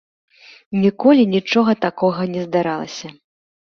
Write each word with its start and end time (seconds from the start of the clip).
Ніколі 0.85 1.27
нічога 1.35 1.79
такога 1.87 2.21
не 2.35 2.41
здаралася. 2.51 3.07